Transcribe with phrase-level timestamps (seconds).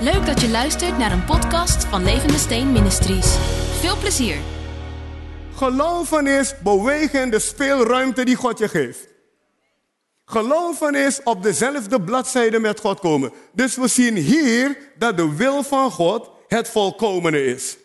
[0.00, 3.36] Leuk dat je luistert naar een podcast van Levende Steen Ministries.
[3.80, 4.36] Veel plezier.
[5.54, 9.08] Geloven is bewegen in de speelruimte die God je geeft.
[10.24, 13.32] Geloven is op dezelfde bladzijde met God komen.
[13.52, 17.76] Dus we zien hier dat de wil van God het volkomene is.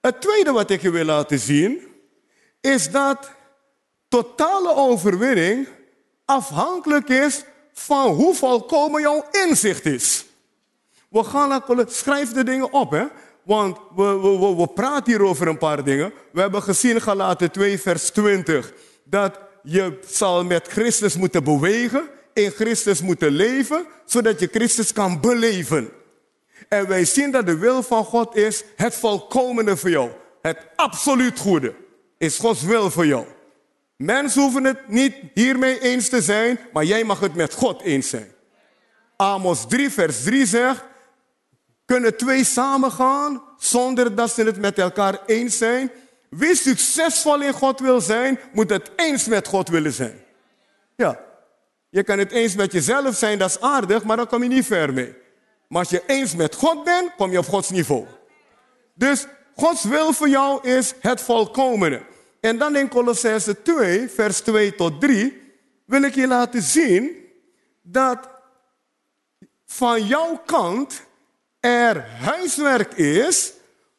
[0.00, 1.80] Het tweede wat ik je wil laten zien,
[2.60, 3.30] is dat
[4.08, 5.68] totale overwinning
[6.24, 10.24] afhankelijk is van hoe volkomen jouw inzicht is.
[11.14, 13.04] We gaan naar, schrijf de dingen op, hè.
[13.42, 16.12] Want we, we, we, praten hier over een paar dingen.
[16.32, 18.72] We hebben gezien, Galaten 2, vers 20,
[19.04, 25.20] dat je zal met Christus moeten bewegen, in Christus moeten leven, zodat je Christus kan
[25.20, 25.90] beleven.
[26.68, 30.10] En wij zien dat de wil van God is het volkomene voor jou.
[30.42, 31.74] Het absoluut goede
[32.18, 33.24] is Gods wil voor jou.
[33.96, 38.08] Mensen hoeven het niet hiermee eens te zijn, maar jij mag het met God eens
[38.08, 38.32] zijn.
[39.16, 40.92] Amos 3, vers 3 zegt,
[41.84, 45.90] kunnen twee samengaan zonder dat ze het met elkaar eens zijn?
[46.28, 50.22] Wie succesvol in God wil zijn, moet het eens met God willen zijn.
[50.96, 51.20] Ja,
[51.90, 54.66] je kan het eens met jezelf zijn, dat is aardig, maar dan kom je niet
[54.66, 55.14] ver mee.
[55.68, 58.06] Maar als je eens met God bent, kom je op Gods niveau.
[58.94, 62.02] Dus Gods wil voor jou is het volkomene.
[62.40, 65.42] En dan in Colossense 2, vers 2 tot 3,
[65.84, 67.10] wil ik je laten zien
[67.82, 68.28] dat
[69.66, 71.02] van jouw kant
[71.64, 73.52] er huiswerk is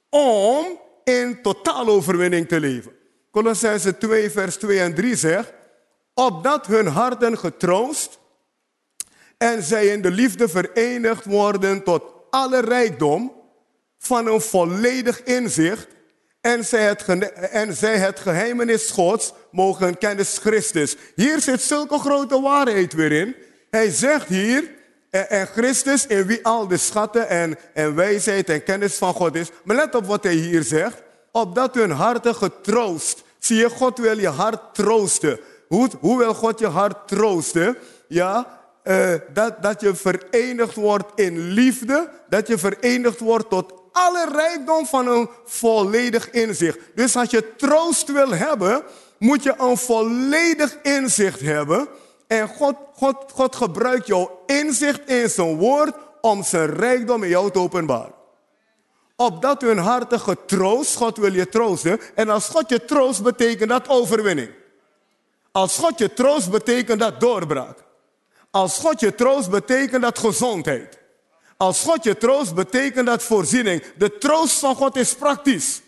[0.09, 2.91] om in totale overwinning te leven.
[3.31, 5.53] Colossense 2, vers 2 en 3 zegt,
[6.13, 8.19] opdat hun harten getroost
[9.37, 13.33] en zij in de liefde verenigd worden tot alle rijkdom
[13.97, 15.87] van een volledig inzicht
[16.41, 17.05] en zij het,
[17.51, 20.95] en zij het geheimenis Gods mogen kennis Christus.
[21.15, 23.35] Hier zit zulke grote waarheid weer in.
[23.69, 24.74] Hij zegt hier,
[25.19, 29.49] en Christus in wie al de schatten en, en wijsheid en kennis van God is.
[29.63, 31.01] Maar let op wat hij hier zegt.
[31.31, 33.23] Opdat hun harten getroost.
[33.39, 35.39] Zie je, God wil je hart troosten.
[35.67, 37.77] Hoe, hoe wil God je hart troosten?
[38.07, 42.09] Ja, uh, dat, dat je verenigd wordt in liefde.
[42.29, 46.79] Dat je verenigd wordt tot alle rijkdom van een volledig inzicht.
[46.95, 48.83] Dus als je troost wil hebben,
[49.17, 51.87] moet je een volledig inzicht hebben.
[52.27, 57.51] En God, God, God gebruikt jouw inzicht in zijn woord om zijn rijkdom in jou
[57.51, 58.13] te openbaren.
[59.15, 61.99] Opdat hun harten getroost, God wil je troosten.
[62.15, 64.49] En als God je troost, betekent dat overwinning.
[65.51, 67.83] Als God je troost, betekent dat doorbraak.
[68.51, 70.99] Als God je troost, betekent dat gezondheid.
[71.57, 73.83] Als God je troost, betekent dat voorziening.
[73.97, 75.81] De troost van God is praktisch.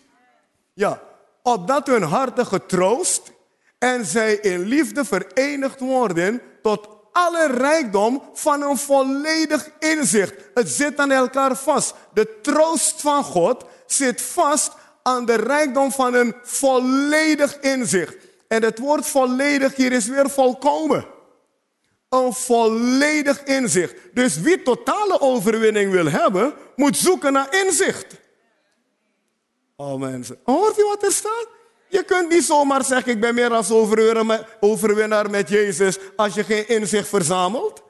[0.73, 1.01] Ja,
[1.41, 3.31] opdat hun harten getroost
[3.79, 10.33] en zij in liefde verenigd worden tot alle rijkdom van een volledig inzicht.
[10.53, 11.93] Het zit aan elkaar vast.
[12.13, 14.71] De troost van God zit vast
[15.03, 18.15] aan de rijkdom van een volledig inzicht.
[18.47, 21.05] En het woord volledig hier is weer volkomen.
[22.09, 23.95] Een volledig inzicht.
[24.13, 28.05] Dus wie totale overwinning wil hebben, moet zoeken naar inzicht.
[29.75, 31.47] Oh mensen, hoort u wat er staat?
[31.87, 33.71] Je kunt niet zomaar zeggen, ik ben meer als
[34.59, 37.83] overwinnaar met Jezus als je geen inzicht verzamelt.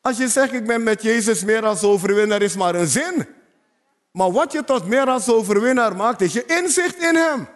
[0.00, 3.26] Als je zegt, ik ben met Jezus meer als overwinnaar, is maar een zin.
[4.12, 7.48] Maar wat je tot meer als overwinnaar maakt, is je inzicht in Hem.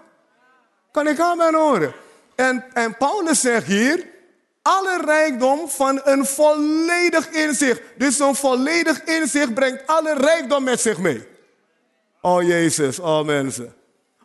[0.93, 1.93] Kan ik aan horen?
[2.35, 4.07] En, en Paulus zegt hier,
[4.63, 7.81] alle rijkdom van een volledig inzicht.
[7.97, 11.27] Dus een volledig inzicht brengt alle rijkdom met zich mee.
[12.21, 13.78] Oh Jezus, oh mensen.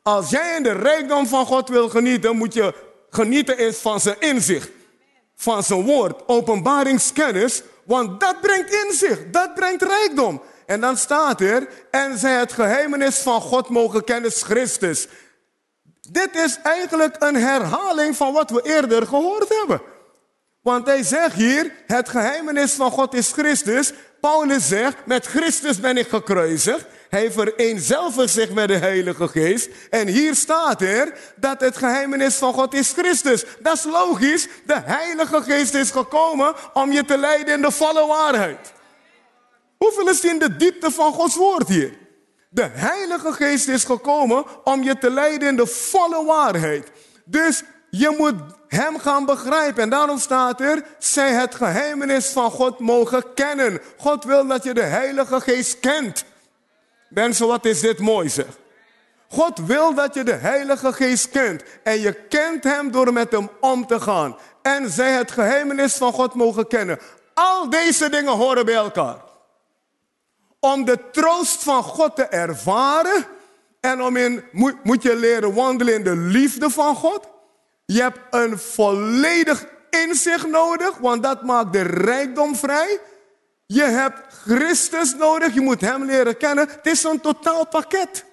[0.04, 2.74] Als jij in de rijkdom van God wil genieten, moet je
[3.10, 4.70] genieten eens van zijn inzicht.
[5.36, 7.64] Van zijn woord, openbaringskennis.
[7.86, 10.42] Want dat brengt inzicht, dat brengt rijkdom.
[10.66, 15.08] En dan staat er, en zij het geheimenis van God mogen kennen, Christus.
[16.10, 19.82] Dit is eigenlijk een herhaling van wat we eerder gehoord hebben.
[20.62, 23.94] Want hij zegt hier, het geheimenis van God is Christus.
[24.20, 26.86] Paulus zegt, met Christus ben ik gekruisigd.
[27.14, 29.70] Hij vereenzelvigt zich met de Heilige Geest.
[29.90, 33.46] En hier staat er dat het geheimenis van God is Christus.
[33.60, 34.48] Dat is logisch.
[34.66, 38.74] De Heilige Geest is gekomen om je te leiden in de volle waarheid.
[39.78, 41.98] Hoeveel is in de diepte van Gods woord hier?
[42.50, 46.92] De Heilige Geest is gekomen om je te leiden in de volle waarheid.
[47.26, 48.36] Dus je moet
[48.68, 49.84] hem gaan begrijpen.
[49.84, 53.80] En daarom staat er, zij het geheimenis van God mogen kennen.
[53.98, 56.24] God wil dat je de Heilige Geest kent.
[57.14, 58.46] Mensen, wat is dit mooi zeg.
[59.30, 61.64] God wil dat je de Heilige Geest kent.
[61.84, 64.38] En je kent Hem door met Hem om te gaan.
[64.62, 67.00] En zij het geheimenis van God mogen kennen.
[67.34, 69.18] Al deze dingen horen bij elkaar.
[70.60, 73.26] om de troost van God te ervaren.
[73.80, 77.28] En om in, moet, moet je leren wandelen in de liefde van God.
[77.86, 83.00] Je hebt een volledig inzicht nodig, want dat maakt de rijkdom vrij.
[83.66, 86.68] Je hebt Christus nodig, je moet Hem leren kennen.
[86.68, 88.26] Het is een totaal pakket.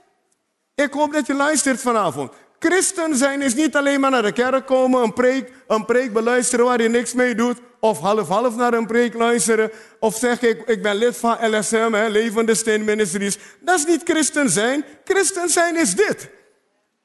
[0.74, 2.32] Ik hoop dat je luistert vanavond.
[2.58, 6.64] Christen zijn is niet alleen maar naar de kerk komen, een preek, een preek beluisteren
[6.64, 7.58] waar je niks mee doet.
[7.80, 9.70] Of half-half naar een preek luisteren.
[10.00, 13.38] Of zeg ik, ik ben lid van LSM, hè, Levende Steen Ministries.
[13.60, 14.84] Dat is niet christen zijn.
[15.04, 16.28] Christen zijn is dit.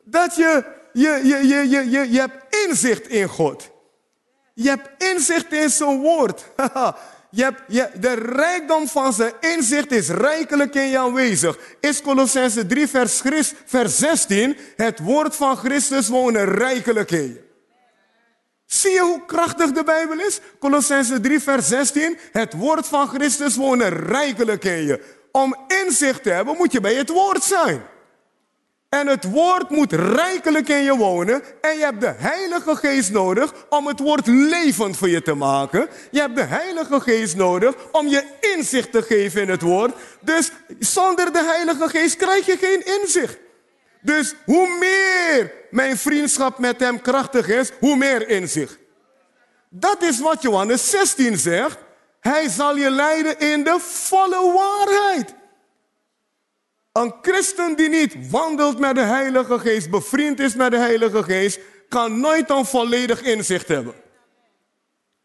[0.04, 0.64] Dat je,
[0.94, 3.70] je, je, je, je, je, je hebt inzicht in God.
[4.54, 6.44] Je hebt inzicht in zijn woord.
[7.36, 11.58] Je hebt, je, de rijkdom van zijn inzicht is rijkelijk in je aanwezig.
[11.80, 13.22] Is Colossense 3 vers,
[13.66, 14.58] vers 16.
[14.76, 17.44] Het woord van Christus wonen rijkelijk in je.
[18.66, 20.40] Zie je hoe krachtig de Bijbel is?
[20.60, 22.18] Colossense 3 vers 16.
[22.32, 25.02] Het woord van Christus wonen rijkelijk in je.
[25.32, 25.56] Om
[25.86, 27.82] inzicht te hebben moet je bij het woord zijn.
[29.00, 31.44] En het woord moet rijkelijk in je wonen.
[31.62, 35.88] En je hebt de Heilige Geest nodig om het woord levend voor je te maken.
[36.12, 38.24] Je hebt de Heilige Geest nodig om je
[38.56, 39.96] inzicht te geven in het woord.
[40.20, 43.38] Dus zonder de Heilige Geest krijg je geen inzicht.
[44.02, 48.78] Dus hoe meer mijn vriendschap met hem krachtig is, hoe meer inzicht.
[49.70, 51.78] Dat is wat Johannes 16 zegt.
[52.20, 55.34] Hij zal je leiden in de volle waarheid.
[57.02, 61.60] Een christen die niet wandelt met de Heilige Geest, bevriend is met de Heilige Geest,
[61.90, 63.94] kan nooit een volledig inzicht hebben.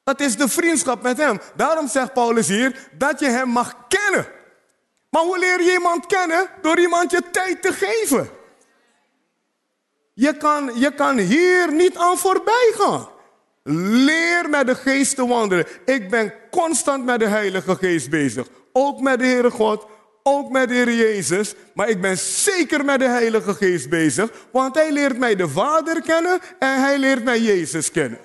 [0.04, 1.40] Het is de vriendschap met Hem.
[1.56, 4.26] Daarom zegt Paulus hier dat je Hem mag kennen.
[5.10, 6.48] Maar hoe leer je iemand kennen?
[6.62, 8.30] Door iemand je tijd te geven.
[10.12, 13.08] Je kan, je kan hier niet aan voorbij gaan.
[14.04, 15.66] Leer met de geest te wandelen.
[15.84, 18.46] Ik ben constant met de Heilige Geest bezig.
[18.72, 19.86] Ook met de Heere God,
[20.22, 24.74] ook met de Heer Jezus, maar ik ben zeker met de Heilige Geest bezig, want
[24.74, 28.18] Hij leert mij de Vader kennen en Hij leert mij Jezus kennen.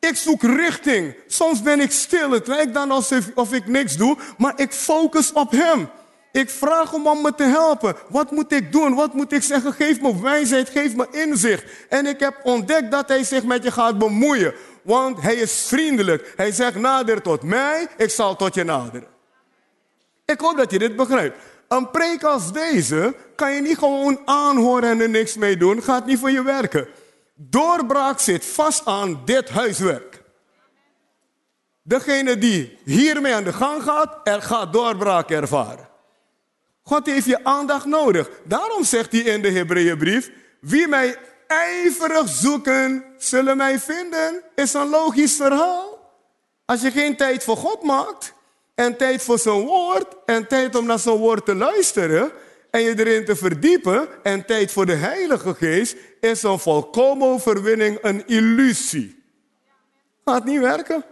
[0.00, 1.14] Ik zoek richting.
[1.26, 2.30] Soms ben ik stil.
[2.30, 5.88] Het lijkt dan alsof of ik niks doe, maar ik focus op Hem.
[6.32, 7.96] Ik vraag hem om me te helpen.
[8.08, 8.94] Wat moet ik doen?
[8.94, 9.72] Wat moet ik zeggen?
[9.72, 11.64] Geef me wijsheid, geef me inzicht.
[11.88, 14.54] En ik heb ontdekt dat hij zich met je gaat bemoeien.
[14.82, 16.32] Want hij is vriendelijk.
[16.36, 19.09] Hij zegt nader tot mij, ik zal tot je naderen.
[20.30, 21.38] Ik hoop dat je dit begrijpt.
[21.68, 25.82] Een preek als deze kan je niet gewoon aanhoren en er niks mee doen.
[25.82, 26.88] Gaat niet voor je werken.
[27.34, 30.22] Doorbraak zit vast aan dit huiswerk.
[31.82, 35.88] Degene die hiermee aan de gang gaat, er gaat doorbraak ervaren.
[36.82, 38.30] God heeft je aandacht nodig.
[38.44, 40.30] Daarom zegt hij in de Hebreeënbrief:
[40.60, 41.16] Wie mij
[41.46, 44.42] ijverig zoeken, zullen mij vinden.
[44.54, 46.12] Is een logisch verhaal.
[46.64, 48.34] Als je geen tijd voor God maakt,
[48.80, 52.32] en tijd voor zijn woord en tijd om naar zijn woord te luisteren
[52.70, 57.98] en je erin te verdiepen en tijd voor de Heilige Geest is een volkomen overwinning
[58.02, 59.22] een illusie.
[60.24, 61.04] Gaat niet werken.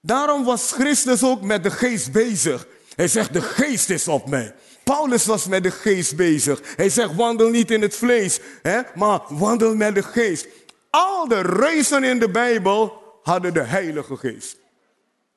[0.00, 2.66] Daarom was Christus ook met de geest bezig.
[2.94, 4.54] Hij zegt, de geest is op mij.
[4.84, 6.60] Paulus was met de geest bezig.
[6.76, 10.46] Hij zegt, wandel niet in het vlees, hè, maar wandel met de geest.
[10.90, 14.56] Al de reuzen in de Bijbel hadden de Heilige Geest.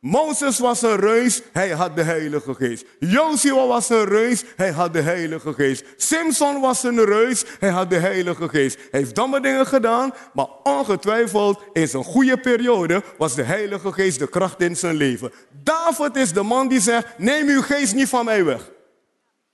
[0.01, 2.85] Mozes was een reus, hij had de Heilige Geest.
[2.99, 5.83] Joshua was een reus, hij had de Heilige Geest.
[5.97, 8.75] Simpson was een reus, hij had de Heilige Geest.
[8.75, 14.19] Hij heeft domme dingen gedaan, maar ongetwijfeld in zijn goede periode was de Heilige Geest
[14.19, 15.31] de kracht in zijn leven.
[15.63, 18.71] David is de man die zegt, neem uw geest niet van mij weg.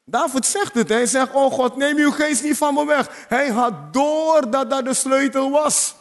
[0.05, 3.25] David zegt het, hij zegt, oh God, neem uw geest niet van me weg.
[3.27, 5.95] Hij had door dat dat de sleutel was.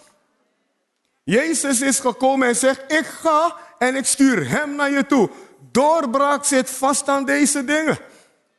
[1.25, 5.31] Jezus is gekomen en zegt, ik ga en ik stuur hem naar je toe.
[5.73, 7.99] Doorbraak zit vast aan deze dingen.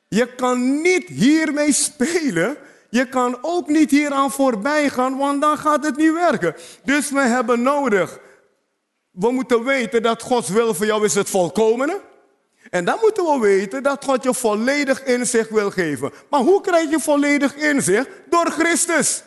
[0.07, 2.57] Je kan niet hiermee spelen.
[2.89, 6.55] Je kan ook niet hieraan voorbij gaan, want dan gaat het niet werken.
[6.83, 8.19] Dus we hebben nodig.
[9.11, 12.01] We moeten weten dat Gods wil voor jou is het volkomene.
[12.69, 16.11] En dan moeten we weten dat God je volledig inzicht wil geven.
[16.29, 18.07] Maar hoe krijg je volledig inzicht?
[18.29, 19.23] Door Christus.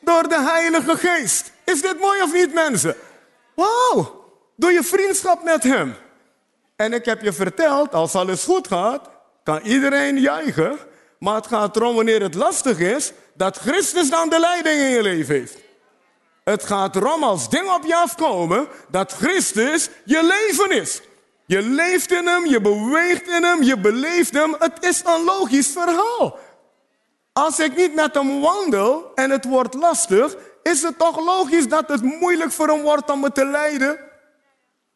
[0.00, 1.52] Door de Heilige Geest.
[1.64, 2.96] Is dit mooi of niet, mensen?
[3.54, 4.17] Wauw.
[4.58, 5.94] Door je vriendschap met Hem.
[6.76, 9.08] En ik heb je verteld, als alles goed gaat,
[9.44, 10.78] kan iedereen juichen.
[11.18, 15.02] Maar het gaat erom wanneer het lastig is, dat Christus dan de leiding in je
[15.02, 15.58] leven heeft.
[16.44, 21.00] Het gaat erom als dingen op je afkomen, dat Christus je leven is.
[21.46, 24.56] Je leeft in Hem, je beweegt in Hem, je beleeft Hem.
[24.58, 26.38] Het is een logisch verhaal.
[27.32, 31.88] Als ik niet met Hem wandel en het wordt lastig, is het toch logisch dat
[31.88, 34.06] het moeilijk voor Hem wordt om me te leiden?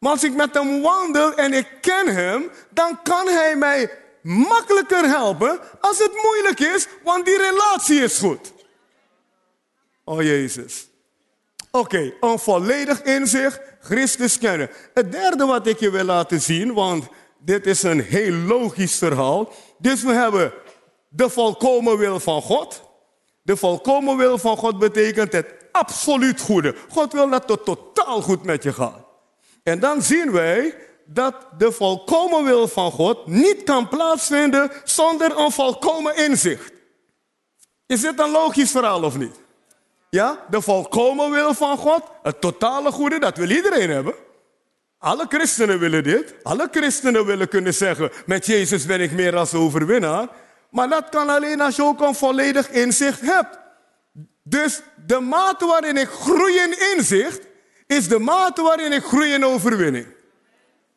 [0.03, 3.91] Maar als ik met hem wandel en ik ken hem, dan kan hij mij
[4.21, 8.53] makkelijker helpen als het moeilijk is, want die relatie is goed.
[10.03, 10.89] Oh Jezus.
[11.71, 14.69] Oké, een volledig inzicht, Christus kennen.
[14.93, 17.07] Het derde wat ik je wil laten zien, want
[17.39, 19.53] dit is een heel logisch verhaal.
[19.77, 20.53] Dus we hebben
[21.09, 22.83] de volkomen wil van God.
[23.41, 26.75] De volkomen wil van God betekent het absoluut goede.
[26.89, 29.02] God wil dat het totaal goed met je gaat.
[29.63, 35.51] En dan zien wij dat de volkomen wil van God niet kan plaatsvinden zonder een
[35.51, 36.71] volkomen inzicht.
[37.85, 39.35] Is dit een logisch verhaal of niet?
[40.09, 44.13] Ja, de volkomen wil van God, het totale goede, dat wil iedereen hebben.
[44.97, 46.35] Alle christenen willen dit.
[46.43, 50.27] Alle christenen willen kunnen zeggen, met Jezus ben ik meer dan overwinnaar.
[50.69, 53.59] Maar dat kan alleen als je ook een volledig inzicht hebt.
[54.43, 57.41] Dus de mate waarin ik groei in inzicht,
[57.95, 60.07] is de mate waarin ik groei in overwinning.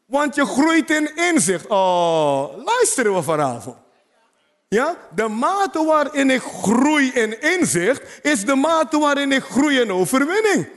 [0.06, 1.66] Want je groeit in inzicht.
[1.66, 3.76] Oh, luisteren we vanavond.
[4.68, 4.96] Ja?
[5.14, 10.68] De mate waarin ik groei in inzicht, is de mate waarin ik groei in overwinning.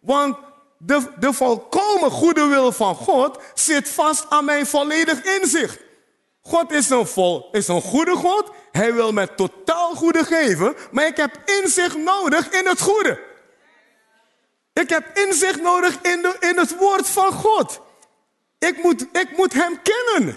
[0.00, 0.36] Want
[0.78, 5.78] de, de volkomen goede wil van God zit vast aan mijn volledig inzicht.
[6.40, 8.50] God is een, vol, is een goede God.
[8.72, 10.74] Hij wil me totaal goede geven.
[10.90, 13.30] Maar ik heb inzicht nodig in het goede.
[14.72, 17.80] Ik heb inzicht nodig in, in het woord van God.
[18.58, 20.36] Ik moet, ik moet hem kennen.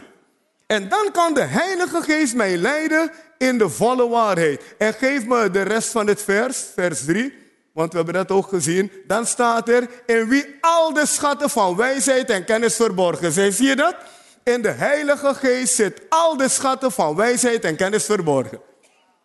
[0.68, 4.62] En dan kan de Heilige Geest mij leiden in de volle waarheid.
[4.78, 7.34] En geef me de rest van het vers, vers 3.
[7.74, 8.92] Want we hebben dat ook gezien.
[9.08, 13.54] Dan staat er, in wie al de schatten van wijsheid en kennis verborgen zijn.
[13.54, 13.96] Zie je dat?
[14.44, 18.62] In de Heilige Geest zit al de schatten van wijsheid en kennis verborgen.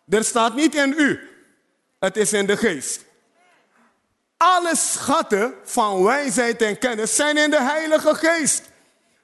[0.09, 1.19] Er staat niet in u.
[1.99, 3.01] Het is in de geest.
[4.43, 8.69] Alle schatten van wijsheid en kennis zijn in de Heilige Geest.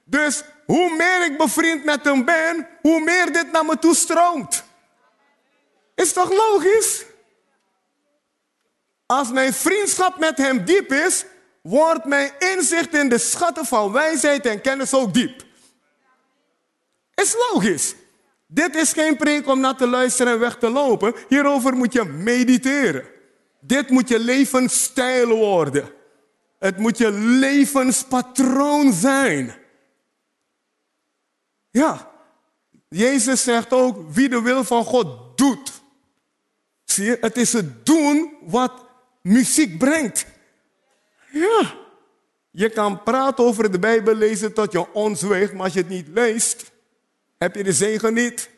[0.04, 4.64] Dus hoe meer ik bevriend met hem ben, hoe meer dit naar me toe stroomt.
[5.94, 7.04] Is toch logisch?
[9.06, 11.24] Als mijn vriendschap met hem diep is,
[11.62, 15.42] wordt mijn inzicht in de schatten van wijsheid en kennis ook diep.
[17.14, 17.94] Is logisch.
[18.46, 21.14] Dit is geen preek om naar te luisteren en weg te lopen.
[21.28, 23.16] Hierover moet je mediteren.
[23.60, 25.92] Dit moet je levensstijl worden.
[26.58, 29.54] Het moet je levenspatroon zijn.
[31.70, 32.10] Ja,
[32.88, 35.72] Jezus zegt ook, wie de wil van God doet.
[36.84, 38.72] Zie je, het is het doen wat
[39.22, 40.26] muziek brengt.
[41.32, 41.74] Ja,
[42.50, 46.08] je kan praten over de Bijbel lezen tot je onzweegt, maar als je het niet
[46.08, 46.70] leest,
[47.38, 48.50] heb je de zegen niet.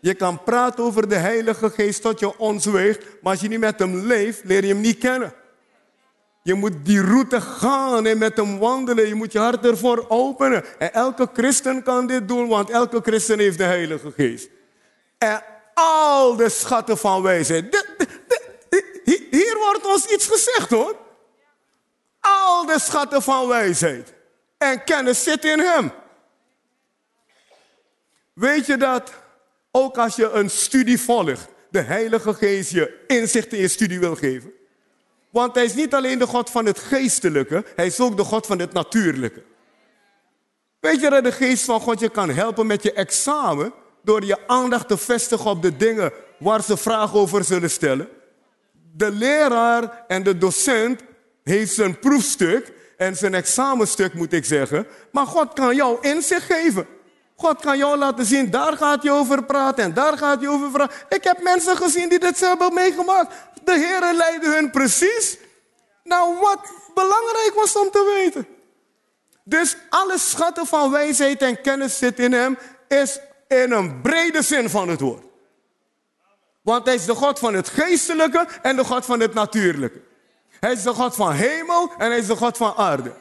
[0.00, 3.78] Je kan praten over de Heilige Geest tot je onzweegt, maar als je niet met
[3.78, 5.34] hem leeft, leer je hem niet kennen.
[6.42, 9.08] Je moet die route gaan en met hem wandelen.
[9.08, 10.64] Je moet je hart ervoor openen.
[10.78, 14.48] En elke christen kan dit doen, want elke christen heeft de Heilige Geest.
[15.18, 15.42] En
[15.74, 17.84] al de schatten van wijsheid.
[19.30, 20.96] hier wordt ons iets gezegd hoor.
[22.20, 24.14] Al de schatten van wijsheid
[24.58, 25.92] en kennis zitten in hem.
[28.32, 29.12] Weet je dat
[29.70, 34.16] ook als je een studie volgt, de Heilige Geest je inzicht in je studie wil
[34.16, 34.52] geven?
[35.30, 38.46] Want hij is niet alleen de God van het geestelijke, hij is ook de God
[38.46, 39.42] van het natuurlijke.
[40.80, 43.72] Weet je dat de geest van God je kan helpen met je examen
[44.02, 48.08] door je aandacht te vestigen op de dingen waar ze vragen over zullen stellen?
[48.92, 51.00] De leraar en de docent
[51.44, 56.86] heeft zijn proefstuk en zijn examenstuk moet ik zeggen, maar God kan jou inzicht geven.
[57.40, 60.70] God kan jou laten zien, daar gaat je over praten en daar gaat je over
[60.70, 60.94] vragen.
[61.08, 63.34] Ik heb mensen gezien die dit hebben meegemaakt.
[63.64, 65.38] De Heer leidde hun precies.
[66.04, 66.58] Nou, wat
[66.94, 68.46] belangrijk was om te weten.
[69.44, 73.18] Dus alle schatten van wijsheid en kennis zit in hem, is
[73.48, 75.24] in een brede zin van het woord.
[76.62, 80.00] Want hij is de God van het geestelijke en de God van het natuurlijke.
[80.60, 83.12] Hij is de God van hemel en hij is de God van aarde.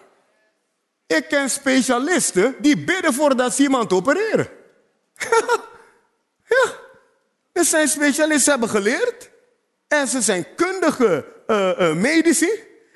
[1.08, 4.50] Ik ken specialisten die bidden voordat ze iemand opereren.
[6.54, 6.74] ja,
[7.54, 9.30] er zijn specialisten, ze hebben geleerd.
[9.88, 12.50] En ze zijn kundige uh, medici.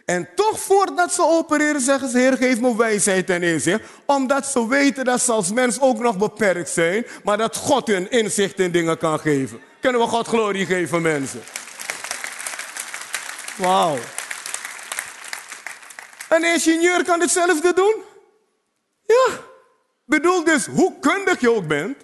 [0.05, 3.81] En toch voordat ze opereren zeggen ze, Heer geef me wijsheid en inzicht.
[4.05, 7.05] Omdat ze weten dat ze als mens ook nog beperkt zijn.
[7.23, 9.61] Maar dat God hun inzicht in dingen kan geven.
[9.81, 11.41] Kunnen we God glorie geven mensen?
[13.57, 13.97] Wauw.
[16.31, 17.95] Een ingenieur kan hetzelfde doen.
[19.01, 19.27] Ja.
[20.05, 21.97] Bedoel dus, hoe kundig je ook bent.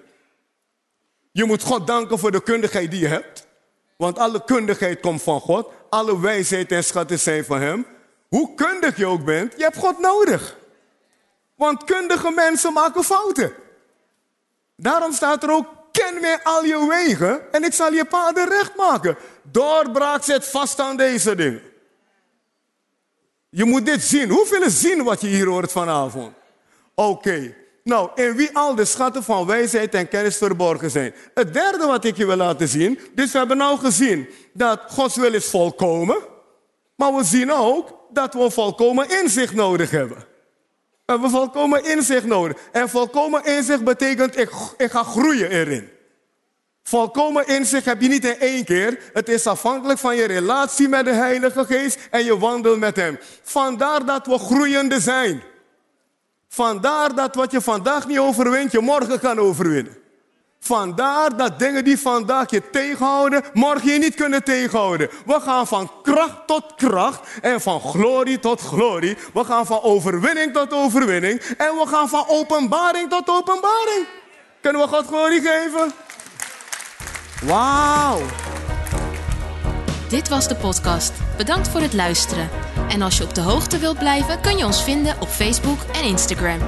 [1.31, 3.48] Je moet God danken voor de kundigheid die je hebt.
[3.98, 5.69] Want alle kundigheid komt van God.
[5.89, 7.86] Alle wijsheid en schatten zijn van Hem.
[8.27, 10.57] Hoe kundig je ook bent, je hebt God nodig.
[11.55, 13.53] Want kundige mensen maken fouten.
[14.75, 18.75] Daarom staat er ook, ken mij al je wegen en ik zal je paden recht
[18.75, 19.17] maken.
[19.43, 21.67] Doorbraak zet vast aan deze dingen.
[23.50, 24.30] Je moet dit zien.
[24.30, 26.34] Hoeveel zien wat je hier hoort vanavond?
[26.96, 27.56] Oké.
[27.84, 31.13] Nou, in wie al de schatten van wijsheid en kennis verborgen zijn.
[31.34, 33.00] Het derde wat ik je wil laten zien.
[33.16, 36.18] Dus we hebben nou gezien dat Gods wil is volkomen.
[36.96, 40.18] Maar we zien ook dat we volkomen inzicht nodig hebben.
[40.18, 42.58] We hebben volkomen inzicht nodig.
[42.72, 45.89] En volkomen inzicht betekent ik, ik ga groeien erin.
[46.88, 49.00] Volkomen inzicht heb je niet in één keer.
[49.13, 53.20] Het is afhankelijk van je relatie met de Heilige Geest en je wandel met Hem.
[53.44, 55.44] Vandaar dat we groeiende zijn.
[56.50, 59.98] Vandaar dat wat je vandaag niet overwint, je morgen kan overwinnen.
[60.60, 65.10] Vandaar dat dingen die vandaag je tegenhouden, morgen je niet kunnen tegenhouden.
[65.25, 69.17] We gaan van kracht tot kracht en van glorie tot glorie.
[69.34, 74.06] We gaan van overwinning tot overwinning en we gaan van openbaring tot openbaring.
[74.62, 75.94] Kunnen we God glorie geven?
[77.48, 78.22] Wauw.
[80.10, 81.13] Dit was de podcast.
[81.38, 82.50] Bedankt voor het luisteren.
[82.89, 86.04] En als je op de hoogte wilt blijven, kun je ons vinden op Facebook en
[86.04, 86.60] Instagram.